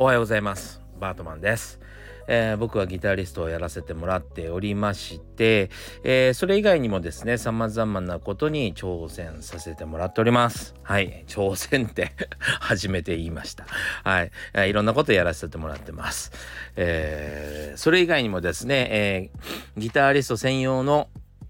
[0.00, 0.80] おはようございます。
[1.00, 1.80] バートマンです、
[2.28, 5.70] えー、僕はギタリストをやらせてもらっておりまして、
[6.04, 10.76] えー、それ以外にもですね様々なことに挑戦させてもらっております。
[10.84, 11.24] はい。
[11.26, 12.12] 挑戦って
[12.60, 13.66] 初めて言いました。
[14.04, 16.30] はい、えー、いろんなことやらせてもらってます、
[16.76, 19.30] えそれ以外にもですね、え
[19.76, 21.08] ギタリスト専用の、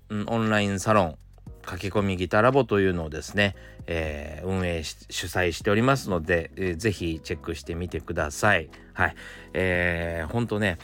[0.08, 1.18] うん、オンラインサロン
[1.68, 3.54] 駆け込みギターラボというのをですね、
[3.86, 8.70] えー、運営し主催しておりますので、えー、ぜひチェックしてみてください。
[8.94, 9.14] はい。
[9.52, 10.78] えー、ほんとね、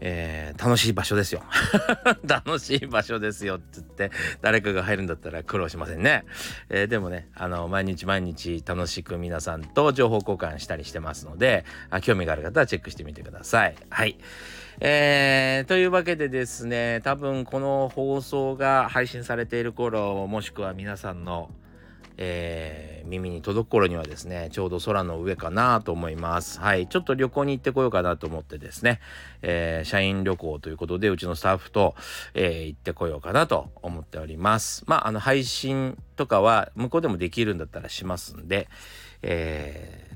[0.00, 1.42] えー、楽しい場所ですよ。
[2.24, 4.10] 楽しい場所ですよって言って
[4.40, 6.24] 誰かが入るんだったら苦労しませんね。
[6.70, 13.76] えー、でもねあの毎日毎日楽しく皆さんと情報交換したりしてますのであ興味がある方はチェックしてみてください。
[13.90, 14.16] はい。
[14.80, 21.50] えー、というわけでですね多分この放送が配信されている頃もしくは皆さんの、
[22.18, 26.60] えー、耳に届く頃にはですねちょうど空の上かなと思います。
[26.60, 26.88] はい。
[26.88, 29.00] ちょっと旅行に行ってこようかなと思ってですね、
[29.40, 31.94] えー、社員旅行ということでうちのスタッフと、
[32.34, 34.84] え、行ってこようかなと思っております。
[34.86, 38.68] まああの配信とかは向こうでもできるんだったらしますんで
[39.22, 40.06] え、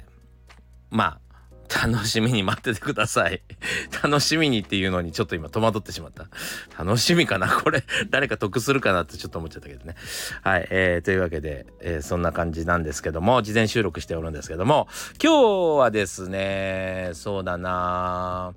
[0.90, 1.29] まあ
[1.70, 3.42] 楽しみに待っててください。
[4.02, 6.26] 楽しみにっていうのにちょっと今戸惑ってしまった。
[6.82, 7.48] 楽しみかな？
[7.62, 9.94] これ誰か得するかなってちょっと思っちゃったけどね。
[10.42, 10.66] はい。
[10.70, 14.88] えー、というわけで、えー、そんな感じなんですけども、事前収録しておるんですけども、
[15.22, 18.52] 今日はですね、そうだな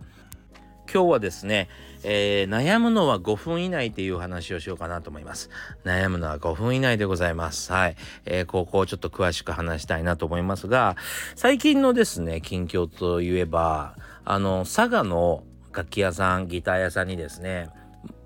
[0.92, 1.70] 今日はですね、
[2.04, 5.50] えー、悩むのは5分以内っていう話をしようかなと思います。
[5.84, 7.72] 悩むのは5分以内でございます。
[7.72, 7.96] はい。
[8.26, 10.96] えー、ここをちょっと詳しく話したいなと思いますが、
[11.36, 13.96] 最近のですね、近況といえば、
[14.26, 17.70] あの、佐賀の楽器屋さん、ギター屋さんにですね、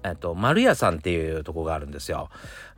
[0.03, 2.29] えっと、丸屋さんっていうとこがあるんですよ。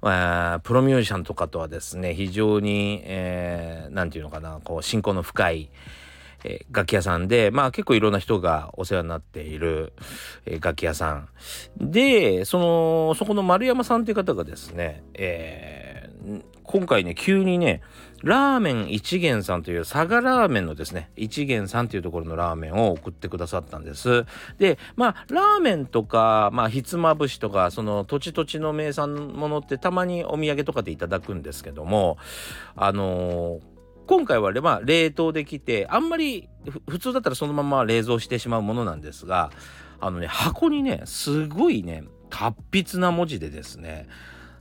[0.01, 5.69] まあ、プロミュージシャンとかとはですね、非常に、えー、なんていうのかな、こう、信仰の深い、
[6.43, 9.93] え、楽器屋さんで、まあ結構いろんな人がお世話になっている、
[10.45, 11.29] え、楽器屋さん。
[11.79, 17.81] で、その、そこの丸山さんという方がですね、えー、今回ね、急にね、
[18.21, 24.25] ラーメン一元さんという佐賀ラーメンのですね、一元さんというところのラーメンを送ってくださったんです。
[24.57, 32.17] で、まあ、ラーメンとか、まあ、ひつまぶしとか、その土地土地の名産ものってたまにお土産とかでいただくんですけども、
[32.75, 33.61] あのー
[34.09, 36.49] 今回は、まあ、冷凍できてあんまり
[36.89, 39.51] 普通だったらそのまま冷蔵してしまうものなんですが
[39.99, 44.07] あのね箱にねすごいね達筆な文字でですね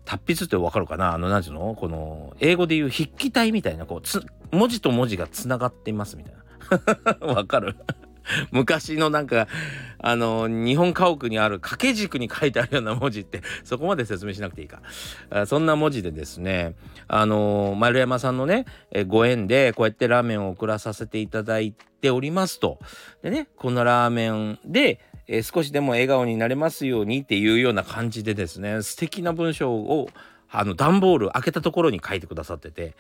[0.05, 1.15] 達筆ってわかるかな？
[1.15, 1.75] あの何ていうの？
[1.75, 6.35] この英語で言う筆記体みたいなこう文字と文字がつながっていますみたい
[7.21, 7.27] な。
[7.35, 7.75] わかる？
[8.53, 9.49] 昔のなんか
[9.99, 14.83] あの日本家屋にある掛け軸に書いてあるような文字ってそこまで説明しなくていいか。
[15.47, 16.75] そんな文字でですね
[17.09, 18.67] あの丸山さんのね
[19.07, 22.79] ご縁でこうやってラーメンを送らさせていただいておりますと。
[23.23, 30.09] でねこのラーメンでえ少しでも笑顔になれますようにっていうような感じでですね素敵な文章を
[30.51, 32.95] あの段ボール開けたところに書いてくださってて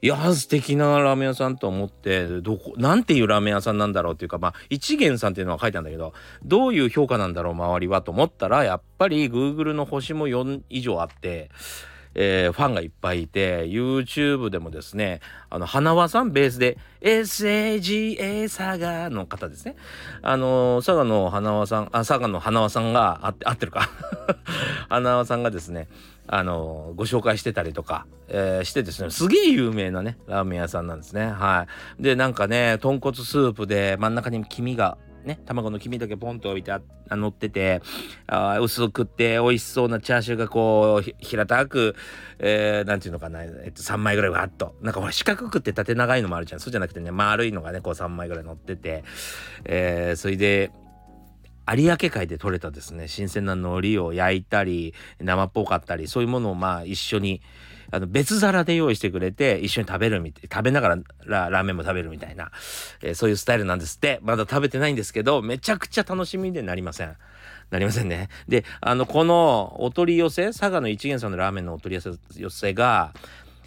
[0.00, 6.12] いや素敵なラーメン屋さんと思ってどこなんていうラーメン屋さんなんだろうっていうかまあ一元さんっていうのは書いてあるんだけど
[6.44, 11.50] どういう評価なんだろう周りはと思ったらやっぱり Google の星も4以上あって
[12.14, 19.76] えー、ファンがいっぱいいて YouTube でもですねあの花輪さんベースで SAGA 佐賀の方ですね。
[20.22, 23.88] あの佐賀の花輪さんあ佐賀の花輪さんがあって合ってるか。
[24.88, 25.88] 花輪さんがですね
[26.26, 31.26] あのご紹介してたりとか、えー、してですねすげえ有名なねラーメン屋さんなんですね。
[31.26, 31.66] は
[31.98, 32.02] い。
[32.02, 36.80] でなんかね豚骨スープで真ん中に黄身がね、卵の黄身だけポンと置いてあ
[37.10, 37.80] 乗ってて
[38.26, 41.94] あ薄くって美味しそうなチャーシューがこう平たく、
[42.38, 44.74] えー、ていうのかな、えっと、3枚ぐらいわっと。
[44.82, 46.60] なんかほら四角くって縦長いのもあるじゃん。
[46.60, 49.04] そうじゃなくてね丸いのがねこう3枚ぐらい乗ってて、
[49.64, 50.72] えー、それで
[51.68, 57.40] 有明海で取れたですね新鮮な海苔を焼いたり生っぽかったりそういうものをまあ一緒に
[57.90, 62.50] あの別皿で用意してくれて一緒に食べるみたい食べながらラーメンも食べるみたいな、
[63.02, 67.16] えー、そういうスタイルなんですってまだ食べてないんですけどめちゃくちゃ楽しみでなりません。
[67.70, 68.28] なりませんね。
[68.48, 72.02] であのこのお取り寄せ佐賀の一元さんのラーメンのお取り
[72.36, 73.14] 寄せが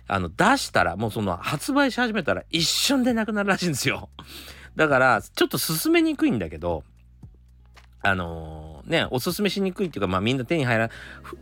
[0.07, 4.09] あの出したらもうその発売し始めたら一瞬でなくなるらしいんですよ。
[4.75, 6.83] だからちょっと進めにくいんだけど
[8.05, 10.91] あのー、ねおすすめしにくいっていうかまあみんな手に入ら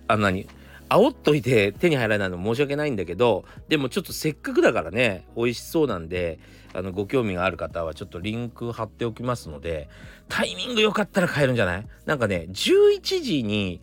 [0.08, 0.48] あの何
[0.90, 6.40] 煽っといて手に入らないの申し訳ないんだけどでもちょっとせっかくだからね美味しそうなんで
[6.74, 9.90] あのご興味がある方はちょっとリンク貼っておきますので
[10.30, 11.88] タイミング良かったら買えるんじゃない？
[12.06, 13.82] なんかね11時に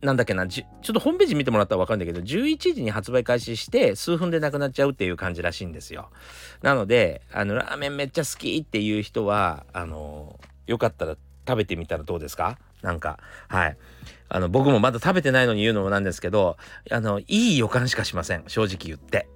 [0.00, 6.08] なんだっけな、ちょっとホームページ見てもらったらわかるんだけど、11時に発売開始して数分でなくなっちゃうっていう感じらしいんですよ。
[6.62, 12.58] なので、あの、ラーメンめっちゃ好きっていう人は、あの、よかったら食べてみたらどうですか？
[12.82, 13.18] なんか、
[13.48, 13.76] はい。
[14.28, 16.56] あの、僕もまだ食べてないのに言うのもなんですけど、
[16.90, 18.44] あの、いい予感しかしません。
[18.46, 19.28] 正直言って。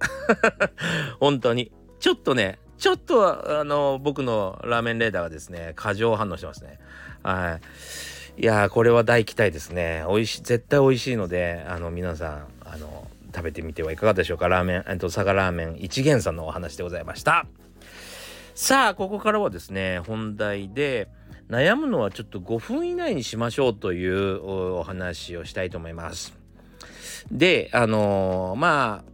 [1.19, 1.71] 本当に。
[1.99, 6.79] ちょっとね、ちょっと、あの、僕のラーメンレーダーがですね、過剰反応してますね。
[7.23, 7.59] は
[8.37, 8.41] い。
[8.41, 10.05] いやこれは大期待ですね。
[10.07, 14.47] 美味しい、絶対美味しいので、あの、皆さん、あの、食べてみてはいかがでしょうか？
[14.47, 17.45] ラーメン、えっと、佐賀ラーメン一元さんのお話でございました。
[18.55, 21.09] さあ、ここからはですね、本題で、
[21.49, 26.37] 悩むのはちょっと5分以内にしましょうというお話をしたいと思います。
[27.31, 29.09] で、あのー、まあ、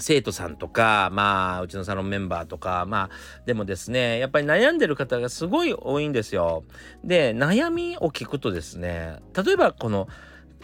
[0.00, 6.64] 生徒さんとか、まあ、うちのサロンメンバーとか、まあ、でもですね、やっぱり悩んでる方がすごい多いんですよ。
[7.04, 10.08] で、悩みを聞くとですね、例えばこの、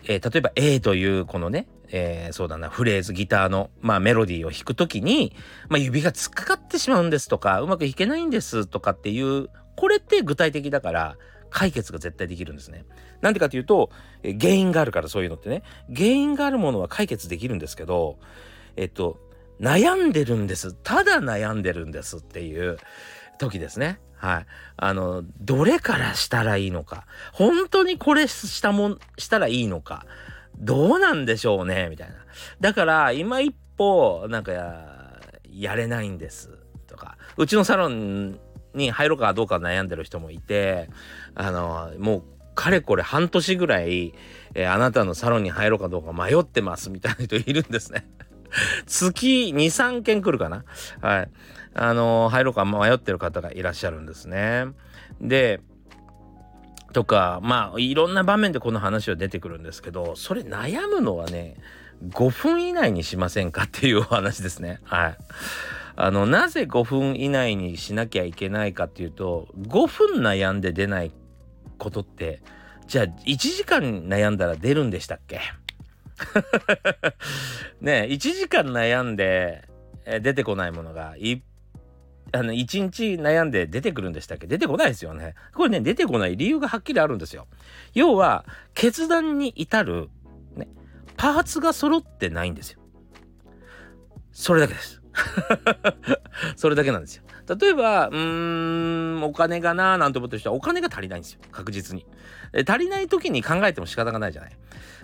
[0.04, 5.34] えー、例えば A というこのね、えー、そうだな、フレーズ、ギターの、まあ、メロディーを弾くときに、
[5.68, 11.16] まあ、指が突っかかってしまうんですとか、うまく弾けないんですとかっていう、これって具体的だから、
[11.50, 12.84] 解決が絶対できるんですね。
[13.20, 13.90] なんでかっていうと、
[14.40, 15.62] 原因があるからそういうのってね、
[15.94, 18.18] 原因があるものは解決できるんですけど、
[18.76, 19.20] えっと、
[19.60, 20.74] 悩んでるんです。
[20.74, 22.76] ただ悩んでるんですっていう
[23.38, 24.00] 時ですね。
[24.16, 24.46] はい。
[24.76, 27.06] あの、どれからしたらいいのか。
[27.32, 30.06] 本当にこれしたもん、したらいいのか。
[30.58, 32.16] どうなんでしょうねみたいな。
[32.60, 35.12] だから、今一歩、なんか、
[35.50, 36.50] やれないんです。
[36.88, 38.40] とか、うちのサロン
[38.74, 40.90] に入ろうかどうか悩んでる人もいて、
[41.34, 42.22] あの、もう、
[42.54, 44.14] かれこれ半年ぐらい、
[44.54, 48.06] えー、あなたのサロンに入ろうかどうか迷ってますみたいな人いるんですね。
[48.86, 50.64] 月2、3件来るかな
[51.00, 51.30] はい。
[51.74, 54.66] あの、入ろうか迷ってる方がいらっしゃるんですね。
[55.20, 55.60] で、
[56.92, 61.56] とか、まあ、いろんな場面でこの話は出てくるんですけど、それ悩むのはね、
[62.10, 64.80] 5分以内にしませんかっていうお話ですね。
[64.84, 65.16] はい。
[65.96, 71.12] あの、なぜ5分以内にしなきゃいけないかっていうと、5分悩んで出ない
[71.78, 72.42] ことって、
[72.86, 75.40] じゃあ1時間悩んだら出るんでしたっけ？
[77.80, 79.68] ね1時間悩んで、
[80.20, 81.40] 出てこないものがい
[82.32, 84.46] あの1日悩んで出てくるんでしたっけ？
[84.46, 85.34] 出てこないですよね。
[85.54, 87.46] これね出てこない理由がはっきりあるんですよ。
[87.94, 88.44] 要は
[88.74, 90.10] 決断に至る、
[90.56, 90.68] ね、
[91.16, 92.80] パーツが揃ってないんですよ。
[94.32, 95.03] それだけです。
[96.56, 97.22] それだけなんですよ。
[97.48, 101.40] 例えば、うーん、お金がなーなんて思ってる人はお金が足りないんですよ。
[101.52, 102.06] 確実に。
[102.66, 104.56] 足りない時に考えても仕方がないじゃない。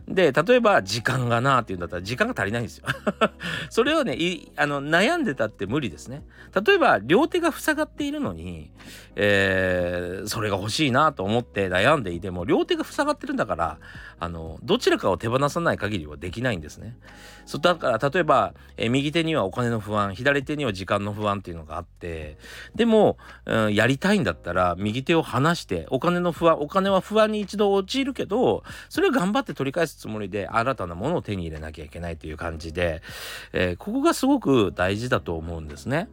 [0.09, 2.87] で、例えば時間がなーって言うんだったら時間が足りないんですよ。
[3.71, 4.17] それをね
[4.57, 6.25] あの、悩んでたって無理ですね。
[6.65, 8.71] 例えば、両手が塞がっているのに、
[9.17, 13.79] えー、それが欲しいなと思って悩んでいても、両手が塞がってるんだから、
[14.19, 16.97] あの、どちらかを手放さない限りはできないんですね。
[17.47, 22.30] そだから、例えば、え、右手にはお金の不安、左手には時間の不安っていうのがあって、
[22.75, 23.17] でも、
[23.47, 33.03] うん、やりたいんだったら、右手を離して、お金の不安、お金は不安に一度陥るけど、それを頑張って取り返すつもりで、新たなものを手に入れなきゃいけないという感じで、
[33.53, 36.09] えー、ここがすごく大事だと思うんですね。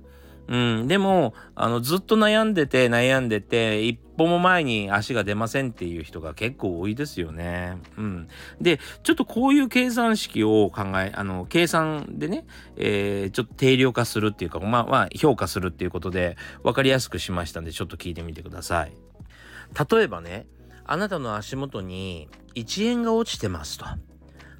[0.47, 7.77] うん、でもあのずっと悩んでて悩んでて一歩も前に足が出ませんっていう人が結構多いですよね。
[7.97, 8.27] うん、
[8.61, 12.45] でちょっとこういう計算式を考えあの計算でね、
[12.77, 18.93] えー、ちょっと定量化するっていうかまあまあ評価するっていうことで分かりやすくしましたんでちょっと聞いてみてください。
[19.91, 20.47] 例えばね
[20.85, 23.85] あなたの足元に1円が落ちてますと。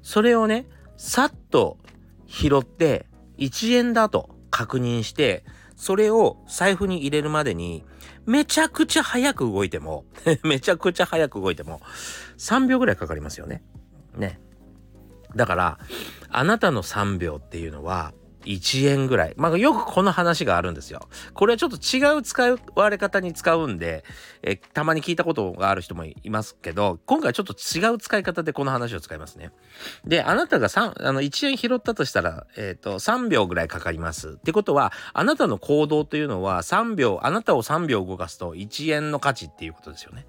[0.02, 0.66] それをね
[0.98, 1.78] さっと
[2.26, 3.06] 拾って
[3.38, 5.44] 1円だと確認して
[5.78, 7.84] それを財布に入れるまでに、
[8.26, 10.04] めちゃくちゃ早く動いても
[10.42, 11.80] めちゃくちゃ早く動いても、
[12.36, 13.62] 3秒ぐらいかかりますよね。
[14.16, 14.40] ね。
[15.36, 15.78] だから、
[16.30, 18.12] あなたの3秒っていうのは、
[18.48, 19.34] 1円ぐらい。
[19.36, 21.08] まあ、よくこの話があるんですよ。
[21.34, 24.04] これはちょっと違う使われ方に使うんで、
[24.42, 29.52] えたまに聞いたことがある人もいますけど、今回ちょっと違う使い方でこの話を使いますね。
[30.04, 34.30] で、あなたが3、あの、1円拾ったとしたら、えっ、ー、と、3秒ぐらいかかります。
[34.30, 40.26] ってことは、あなたの行動というのは3秒、あなたを3秒動かすと1円の価値っていうことですよね。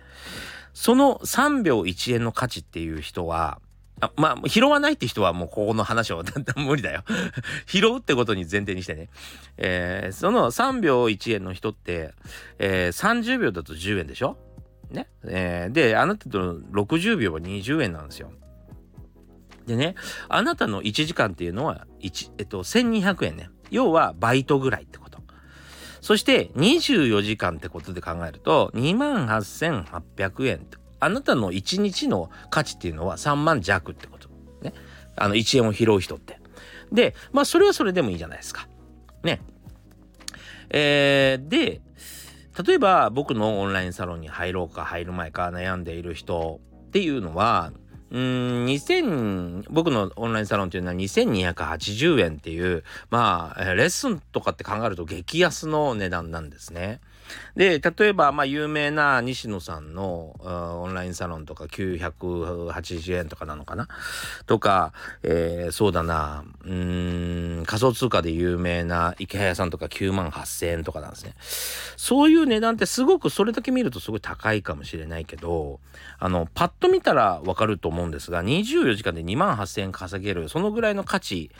[0.73, 3.59] その3秒1円の価値っていう人は、
[4.01, 6.23] あまあ、拾わないって人はもうここの話を
[6.55, 7.03] 無理だよ
[7.67, 9.09] 拾うってことに前提にしてね。
[9.57, 12.13] えー、その3秒1円の人って、
[12.59, 14.37] えー、30秒だと10円でしょ？
[14.89, 15.07] ね？
[15.25, 18.31] えー、で、あなたと60秒は20円なんですよ。
[19.67, 19.95] でね、
[20.29, 23.49] あなたの1時間っていうのは1、えっと、1200円ね。
[23.69, 25.19] 要はバイトぐらいってこと。
[26.01, 30.65] そして24時間ってことで考えると、28,800円
[30.99, 34.29] あなたの1日の価値っていうのは3万弱ってこと。
[34.61, 34.73] ね。
[35.15, 36.39] あの1円を拾う人って。
[36.91, 38.67] でまあそれはそれでもいいじゃないですか。
[39.23, 39.41] ね。
[40.69, 41.81] えー、で
[42.65, 47.71] 例えば僕のオンラインサロンに入ろうか入る前か悩んでいる人っていうのは
[48.11, 56.99] うん2000僕のオンラインサロンっていうのは2280円っていうまあレッスンとかって考えると激安の値段なんですね。
[57.55, 60.35] で例えばまあ有名な西野さんの
[60.81, 63.87] オンラインサロンとか980円とかなのかな？
[64.45, 71.35] とか、えー、そうだなうん仮想通貨で有名な池早さんとか9万8000円とかなんですね。
[71.97, 75.79] そういう値段ってすごくそれだけ見るとすごい高いかもしれないけど
[76.17, 81.51] あのパッと見たらわかると思う思うんですが24時間で2万8000円稼げるそのぐらいの価値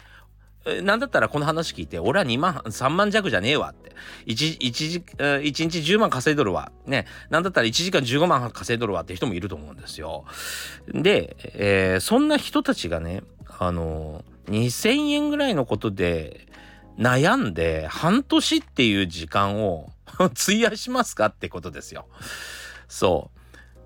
[0.84, 3.96] なんだったらこの話聞いて、俺は2万、3万弱じゃねえわって。
[4.26, 5.04] 1、1、
[5.42, 6.72] 1日10万稼いどるわ。
[6.86, 7.06] ね。
[7.30, 10.26] なんだったら1時間15万稼いどるわって人もいると思うんですよ。
[10.88, 13.24] で、えー、そんな人たちがね、
[13.58, 16.48] あの、2000円ぐらいのことで
[16.98, 22.08] 悩んで半年っていう時間を 費やしますかってことですよ。
[22.90, 23.32] そ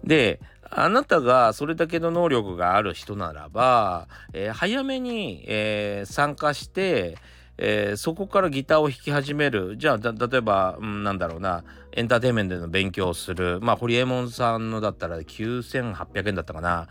[0.04, 0.08] う。
[0.08, 0.40] で、
[0.76, 7.18] あなたがそれだけの能力がある人ならば、えー、早めに、えー、参加して、
[7.58, 9.78] えー、そこからギターを弾き始める。
[9.78, 11.64] じゃあ例えば、うん、なんだろうな。
[11.96, 13.60] エンターテインメントでの勉強をする。
[13.62, 16.88] まあホリエモンさんのだったら9800円だったかな。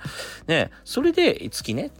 [0.46, 1.90] ねそれで月ね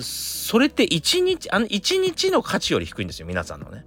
[0.00, 3.84] それって1日あの1日の価値より低いんですよ皆さんのね。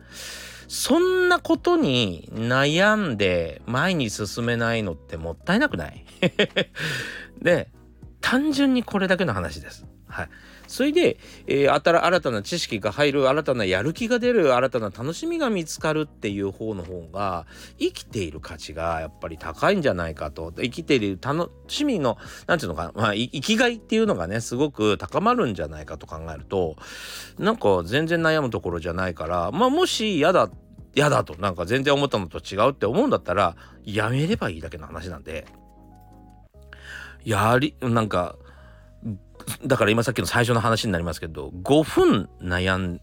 [0.74, 6.06] そんなことに悩んで前に進めないのってもったいなくない？
[7.44, 7.70] で、
[8.22, 9.86] 単純にこれだけの話です。
[10.08, 10.30] はい。
[10.72, 17.46] それで、えー、新たな知識が入る、新たなやる気が出る、新たな楽しみが見つかるっていう方の方が、
[17.78, 20.54] 生きている価値がやっぱり高いんじゃないかと。
[20.56, 26.78] 生きている楽しみの、なんていうのかな、まあ、生きがいっていうのがね、すごく高まるんじゃないかと考えると、
[27.38, 30.50] なんか全然悩むところじゃないから、まあもし嫌だ
[30.94, 35.46] 嫌だとなんか全然思ったのと違うって思うんだったらやめればいいだけの話なんで
[37.24, 38.36] やりなんか
[39.66, 43.02] だから今さっきの最初の話になりますけど5分悩ん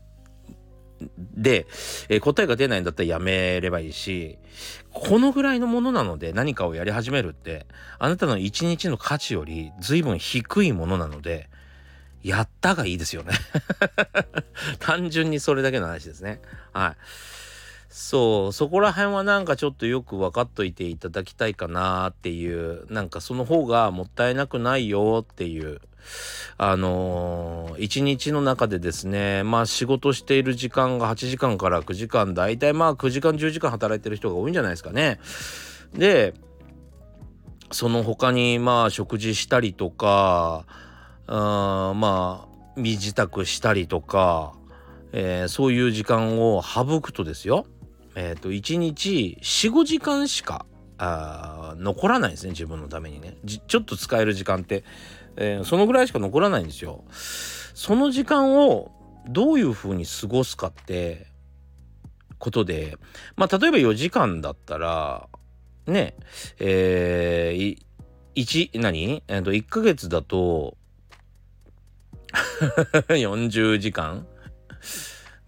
[1.37, 1.67] で、
[2.09, 4.39] えー、答えが出ないんだったらやめればいいし
[4.93, 7.67] このぐらいのものなので何かをやり始めるって
[7.99, 11.49] あなたの一日の価値より随分低いものなので
[12.23, 13.33] やったがいいですよね
[14.81, 16.41] 単純にそれだけの話ですね
[16.73, 16.97] はい。
[18.01, 25.81] そうそこら辺はなんかちょっとよく分かっといていただきたいかなっていうなんかその方がもったいなくないよっていう
[26.59, 35.19] あのー、一日の中でですねまあ仕事している時間が8時間から9時間大体まあ9時間10時間働いてる人が多いんじゃないですかね。
[35.93, 36.35] で
[37.73, 40.67] その他にまあ食事したりとか
[41.27, 44.53] あまあ身支度したりとか、
[45.11, 47.67] えー、そういう時間を省くとですよ
[48.19, 50.67] えっ、ー、と、1日4、5時間しか、
[51.01, 53.37] あ残らないですね、自分のためにね。
[53.45, 54.83] ちょっと使える時間って、
[55.37, 57.05] えー、そのぐらいしか残らないんですよ。
[57.13, 58.91] その時間を
[59.29, 61.29] どういうふうに過ごすかって、
[62.39, 62.97] ことで、
[63.37, 65.29] まあ、例えば4時間だったら、
[65.87, 66.17] ね、
[66.59, 67.79] えー、
[68.35, 69.23] 1、何？
[69.29, 70.77] えっ、ー、と、1ヶ月だと、
[73.09, 74.27] 40時間？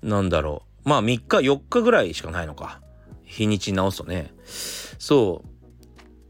[0.03, 0.70] なんだろう。
[0.85, 2.81] まあ3日4日ぐらいしかないのか。
[3.25, 4.33] 日にち直すとね。
[4.99, 5.51] そう。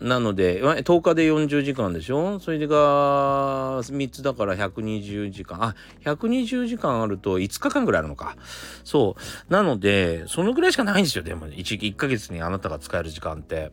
[0.07, 2.41] なので10日で40時間でしょ？
[2.41, 5.63] それが3つだから120時間。
[5.63, 8.37] あ120時間あると5日間ぐらいあるのか。
[8.83, 9.17] そ
[9.49, 9.53] う。
[9.53, 11.25] なのでそのぐらいしかないんですよ。
[11.25, 13.73] でも 1, 1ヶ月にあなたが使える時間って。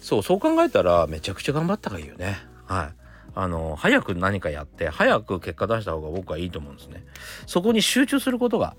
[0.00, 2.38] そうそう考えたらめちゃくちゃ頑張った方がいいよね。
[2.66, 2.94] はい。
[3.34, 7.04] あの早く何かやって早く結果出した方が僕はいいと思うんですね。
[7.46, 8.74] そこに集中することが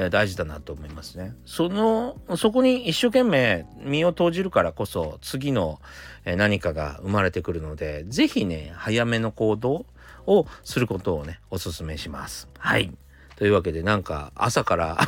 [0.00, 1.34] え大事だなと思いますね。
[1.44, 5.80] そのそこに一生懸命身を投じるからこそ次の、
[6.24, 9.86] え何かが生まれてくるので是非ね早めの行動
[10.26, 12.48] をすることをねおすすめします。
[12.58, 12.92] はい。
[13.38, 14.98] というわけでなんか朝から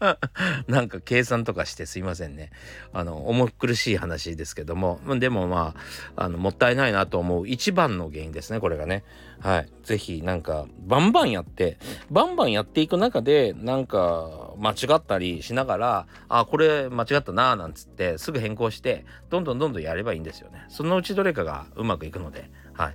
[0.66, 2.48] なんか計算とかしてすいませんね。
[2.94, 5.74] あの重苦しい話ですけどもでもま
[6.16, 9.04] ああのもったいないなと思う一番の原因ですねこれがね。
[9.40, 9.68] はい。
[9.82, 11.76] 是非なんかバンバンやって
[12.10, 20.64] バンバンやっていく中でなんか間違ったりしながらあこれ間違ったなーなんつってすぐ変更してどんどんどんどんやればいいんですよね。
[20.70, 22.50] そのうちどれかがうまくいくので。
[22.72, 22.94] はい。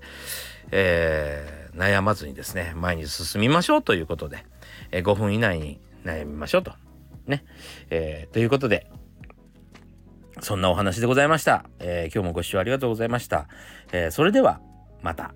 [0.71, 4.45] えー、悩まずにですね前に進みましょうということで。
[4.91, 6.73] え、5分以内に悩みましょうと。
[7.27, 7.43] ね。
[7.89, 8.89] えー、ということで、
[10.41, 11.65] そんなお話でございました。
[11.79, 13.47] えー、今日もご視聴ありがとうございました。
[13.91, 14.61] えそれでは、
[15.01, 15.33] また。